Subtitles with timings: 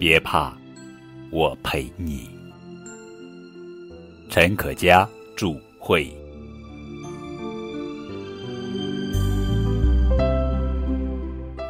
[0.00, 0.50] 别怕，
[1.30, 2.26] 我陪你。
[4.30, 6.10] 陈可嘉著会。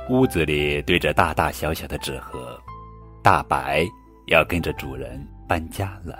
[0.08, 2.57] 屋子里堆着大大小小的纸盒，
[3.21, 3.85] 大白
[4.29, 6.17] 要跟着主人搬家了。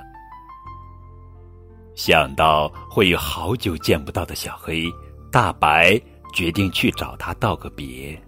[1.95, 4.83] 想到会有好久见不到的小黑，
[5.31, 5.97] 大白
[6.35, 8.21] 决定去找他道个别。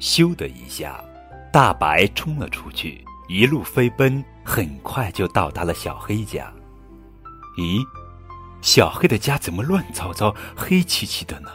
[0.00, 1.04] 咻的一下，
[1.54, 6.52] 大白冲了出去，一路飞奔，很快就到达了小黑家。
[7.56, 7.80] 咦，
[8.60, 11.48] 小黑的家怎么乱糟糟、黑漆漆的呢？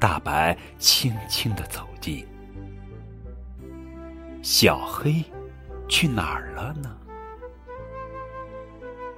[0.00, 2.26] 大白轻轻的走近，
[4.42, 5.24] 小黑
[5.88, 6.92] 去哪儿了呢？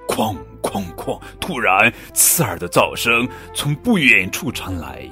[0.07, 1.19] 哐哐哐！
[1.41, 5.09] 突然，刺耳的噪声从不远处传来，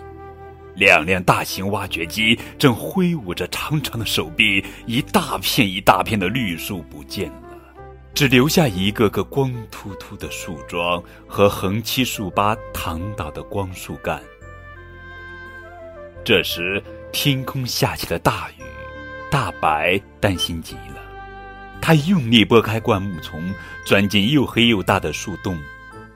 [0.75, 7.57] 两辆大型挖掘机正挥舞着长长的手臂，一大片一大片的绿树不见了，
[8.13, 14.21] 只留下一个个光秃秃的树桩和横七竖八躺倒的光树干。
[16.23, 18.63] 这时，天空下起了大雨，
[19.29, 21.01] 大白担心极了。
[21.81, 23.53] 他用力拨开灌木丛，
[23.85, 25.59] 钻进又黑又大的树洞，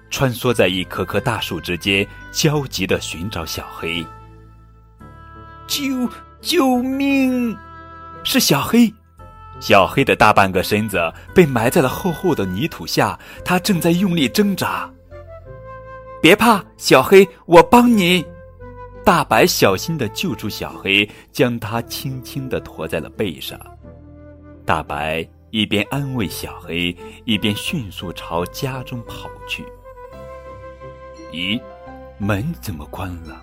[0.09, 4.05] 穿梭在一棵棵大树之间，焦急的寻找小黑。
[5.67, 6.09] 救
[6.41, 7.55] 救命！
[8.23, 8.93] 是小黑，
[9.59, 10.99] 小黑的大半个身子
[11.35, 14.89] 被埋在了厚厚的泥土下，他正在用力挣扎。
[16.21, 18.25] 别怕，小黑，我帮你。
[19.05, 23.57] 大白小心的救出小黑，将他轻轻的驮在了背上。
[24.65, 29.63] 大白一边安慰小黑，一边迅速朝家中跑去。
[31.31, 31.61] 咦，
[32.17, 33.41] 门怎么关了？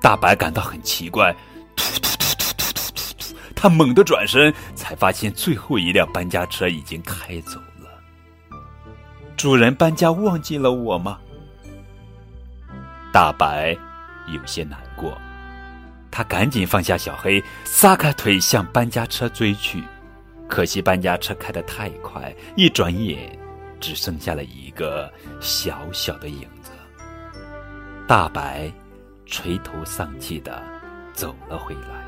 [0.00, 1.34] 大白感到很奇怪。
[1.76, 3.34] 突突突突突突突！
[3.54, 7.88] 他猛地转身，才发现最后一辆搬家车已经开走了。
[9.36, 11.18] 主人搬家忘记了我吗？
[13.12, 13.76] 大白。
[14.28, 15.18] 有些难过，
[16.08, 19.82] 他赶紧放下小黑，撒开腿向搬家车追去。
[20.48, 23.36] 可惜搬家车开得太快，一转眼
[23.80, 26.70] 只剩下了一个小小的影子。
[28.06, 28.70] 大白
[29.30, 30.62] 垂头丧气的
[31.14, 32.04] 走了回来。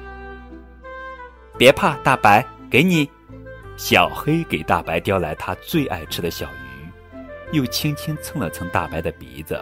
[1.57, 3.09] 别怕，大白，给你。
[3.77, 9.59] 小黑给大白叼来他最爱吃的小鱼，又轻轻蹭了蹭大白的鼻子。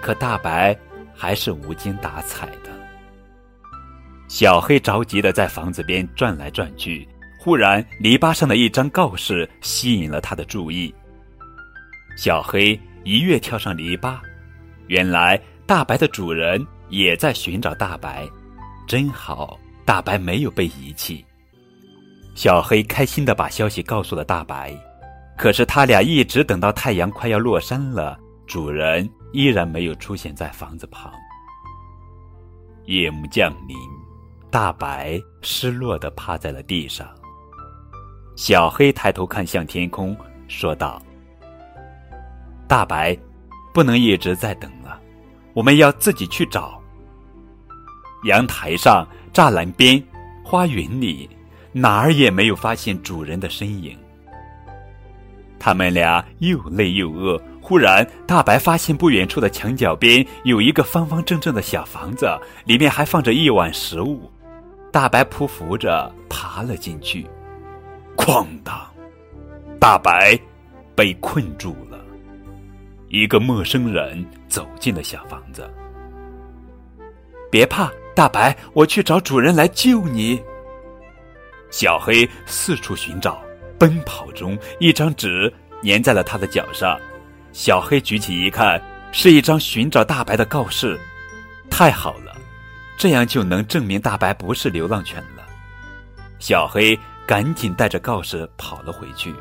[0.00, 0.78] 可大白。
[1.16, 2.70] 还是无精打采的。
[4.26, 7.08] 小黑着急的在房子边转来转去，
[7.38, 10.92] 忽然篱笆上的一张告示吸引了他的注意。
[12.16, 14.18] 小黑一跃跳上篱笆，
[14.88, 18.28] 原来大白的主人也在寻找大白，
[18.86, 21.24] 真好，大白没有被遗弃。
[22.34, 24.74] 小黑开心的把消息告诉了大白，
[25.36, 29.08] 可是他俩一直等到太阳快要落山了，主人。
[29.34, 31.12] 依然没有出现在房子旁。
[32.84, 33.76] 夜幕降临，
[34.48, 37.04] 大白失落的趴在了地上。
[38.36, 41.02] 小黑抬头看向天空，说道
[42.68, 43.18] ：“大白，
[43.72, 44.70] 不能一直在等，
[45.54, 46.80] 我们要自己去找。”
[48.26, 50.02] 阳台上、栅栏边、
[50.42, 51.28] 花园里，
[51.72, 53.96] 哪儿也没有发现主人的身影。
[55.58, 57.40] 他们俩又累又饿。
[57.62, 62.28] 忽然，大白发现不远处的墙角边有一个方方正正的小房子，
[62.66, 64.30] 里面还放着一碗食物。
[64.92, 67.26] 大白匍匐着爬了进去，
[68.18, 68.78] 哐当！
[69.80, 70.38] 大白
[70.94, 71.98] 被困住了。
[73.08, 74.22] 一个陌生人
[74.54, 75.68] 走进了小房子。
[77.50, 80.40] 别怕，大白，我去找主人来救你。
[81.72, 83.42] 小黑四处寻找，
[83.80, 86.96] 奔跑中，一张纸粘在了他的脚上。
[87.52, 90.96] 小黑举起一看，是一张寻找大白的告示。
[91.68, 92.36] 太好了，
[92.96, 95.44] 这样就能证明大白不是流浪犬了。
[96.38, 96.96] 小黑
[97.26, 99.34] 赶紧带着告示跑了回去。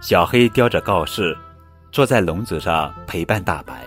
[0.00, 1.36] 小黑叼着告示，
[1.92, 3.84] 坐在笼子上陪伴大白。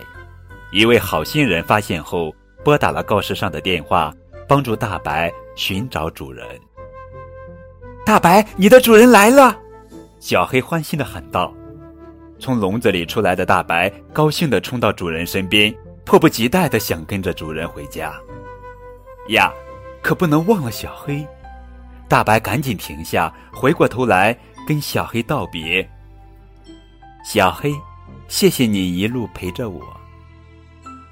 [0.72, 2.34] 一位好心人发现后，
[2.64, 4.12] 拨打了告示上的电话，
[4.48, 6.46] 帮助大白寻找主人。
[8.04, 9.56] 大白，你的主人来了！
[10.20, 11.52] 小黑欢欣的喊道。
[12.38, 15.74] 从笼子里出来的大白高兴地冲到主人身边，
[16.04, 18.12] 迫不及待地想跟着主人回家。
[19.28, 19.50] 呀，
[20.02, 21.26] 可不能忘了小黑！
[22.08, 24.36] 大白赶紧停下，回过头来
[24.66, 25.88] 跟小黑道别。
[27.24, 27.72] 小黑，
[28.28, 29.82] 谢谢你一路陪着我。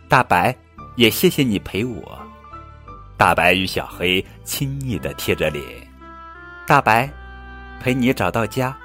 [0.09, 0.55] 大白，
[0.97, 2.19] 也谢谢你陪我。
[3.17, 5.65] 大白与小黑亲昵的贴着脸。
[6.67, 7.11] 大白，
[7.81, 8.77] 陪你找到家，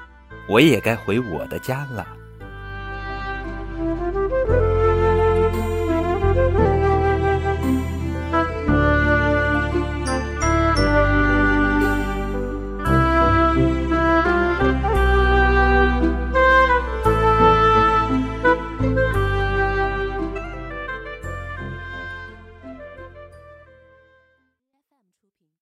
[0.48, 2.06] 我也该回我的家了。